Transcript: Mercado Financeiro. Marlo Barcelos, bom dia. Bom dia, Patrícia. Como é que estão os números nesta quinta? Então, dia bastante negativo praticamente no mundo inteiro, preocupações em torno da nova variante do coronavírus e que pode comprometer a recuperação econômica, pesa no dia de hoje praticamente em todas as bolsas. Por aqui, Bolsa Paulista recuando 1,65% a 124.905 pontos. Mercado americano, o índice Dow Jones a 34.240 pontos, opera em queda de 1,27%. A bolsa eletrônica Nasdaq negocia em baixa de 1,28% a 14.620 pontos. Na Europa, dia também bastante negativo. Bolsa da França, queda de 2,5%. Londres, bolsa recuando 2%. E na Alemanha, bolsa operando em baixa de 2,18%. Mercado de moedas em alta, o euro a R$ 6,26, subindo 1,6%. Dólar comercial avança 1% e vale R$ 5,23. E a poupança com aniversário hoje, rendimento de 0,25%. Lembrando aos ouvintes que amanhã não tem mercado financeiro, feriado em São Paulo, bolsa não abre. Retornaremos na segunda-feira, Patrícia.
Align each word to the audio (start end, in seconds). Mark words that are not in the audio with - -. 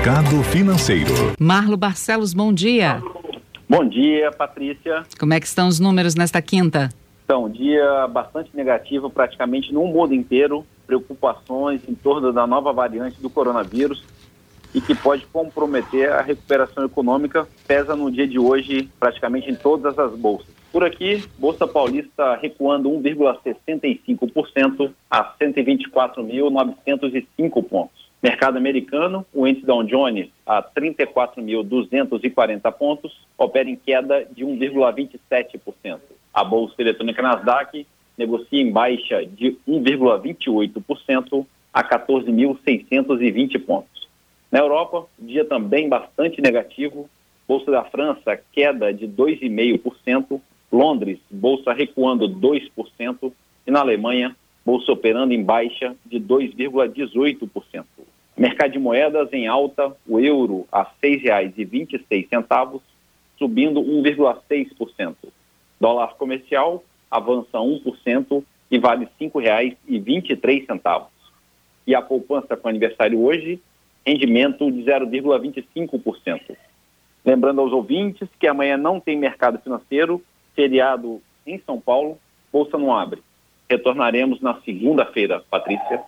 Mercado 0.00 0.42
Financeiro. 0.44 1.12
Marlo 1.38 1.76
Barcelos, 1.76 2.32
bom 2.32 2.54
dia. 2.54 3.02
Bom 3.68 3.86
dia, 3.86 4.32
Patrícia. 4.32 5.04
Como 5.18 5.34
é 5.34 5.40
que 5.40 5.44
estão 5.44 5.68
os 5.68 5.78
números 5.78 6.14
nesta 6.14 6.40
quinta? 6.40 6.88
Então, 7.22 7.50
dia 7.50 8.08
bastante 8.08 8.48
negativo 8.54 9.10
praticamente 9.10 9.74
no 9.74 9.84
mundo 9.84 10.14
inteiro, 10.14 10.64
preocupações 10.86 11.82
em 11.86 11.94
torno 11.94 12.32
da 12.32 12.46
nova 12.46 12.72
variante 12.72 13.20
do 13.20 13.28
coronavírus 13.28 14.02
e 14.74 14.80
que 14.80 14.94
pode 14.94 15.26
comprometer 15.26 16.10
a 16.10 16.22
recuperação 16.22 16.82
econômica, 16.82 17.46
pesa 17.68 17.94
no 17.94 18.10
dia 18.10 18.26
de 18.26 18.38
hoje 18.38 18.88
praticamente 18.98 19.50
em 19.50 19.54
todas 19.54 19.98
as 19.98 20.12
bolsas. 20.12 20.48
Por 20.72 20.82
aqui, 20.82 21.22
Bolsa 21.38 21.66
Paulista 21.66 22.36
recuando 22.36 22.88
1,65% 22.88 24.90
a 25.10 25.34
124.905 25.38 27.62
pontos. 27.68 27.99
Mercado 28.40 28.56
americano, 28.56 29.26
o 29.34 29.46
índice 29.46 29.66
Dow 29.66 29.84
Jones 29.84 30.30
a 30.46 30.62
34.240 30.62 32.72
pontos, 32.72 33.14
opera 33.36 33.68
em 33.68 33.76
queda 33.76 34.24
de 34.24 34.46
1,27%. 34.46 35.98
A 36.32 36.42
bolsa 36.42 36.74
eletrônica 36.78 37.20
Nasdaq 37.20 37.86
negocia 38.16 38.62
em 38.62 38.72
baixa 38.72 39.26
de 39.26 39.58
1,28% 39.68 41.44
a 41.70 41.84
14.620 41.84 43.62
pontos. 43.62 44.08
Na 44.50 44.60
Europa, 44.60 45.04
dia 45.18 45.44
também 45.44 45.86
bastante 45.86 46.40
negativo. 46.40 47.10
Bolsa 47.46 47.70
da 47.70 47.84
França, 47.84 48.40
queda 48.54 48.90
de 48.90 49.06
2,5%. 49.06 50.40
Londres, 50.72 51.18
bolsa 51.30 51.74
recuando 51.74 52.26
2%. 52.26 53.32
E 53.66 53.70
na 53.70 53.80
Alemanha, 53.80 54.34
bolsa 54.64 54.92
operando 54.92 55.34
em 55.34 55.44
baixa 55.44 55.94
de 56.06 56.18
2,18%. 56.18 57.84
Mercado 58.40 58.72
de 58.72 58.78
moedas 58.78 59.30
em 59.34 59.46
alta, 59.46 59.94
o 60.08 60.18
euro 60.18 60.66
a 60.72 60.80
R$ 60.80 60.88
6,26, 61.02 62.80
subindo 63.38 63.82
1,6%. 63.82 65.14
Dólar 65.78 66.14
comercial 66.14 66.82
avança 67.10 67.58
1% 67.58 68.42
e 68.70 68.78
vale 68.78 69.06
R$ 69.20 69.28
5,23. 69.28 71.06
E 71.86 71.94
a 71.94 72.00
poupança 72.00 72.56
com 72.56 72.66
aniversário 72.66 73.20
hoje, 73.22 73.60
rendimento 74.06 74.72
de 74.72 74.84
0,25%. 74.84 76.56
Lembrando 77.22 77.60
aos 77.60 77.72
ouvintes 77.72 78.26
que 78.38 78.46
amanhã 78.46 78.78
não 78.78 78.98
tem 78.98 79.18
mercado 79.18 79.58
financeiro, 79.58 80.24
feriado 80.56 81.20
em 81.46 81.60
São 81.66 81.78
Paulo, 81.78 82.18
bolsa 82.50 82.78
não 82.78 82.96
abre. 82.96 83.22
Retornaremos 83.68 84.40
na 84.40 84.58
segunda-feira, 84.62 85.44
Patrícia. 85.50 86.02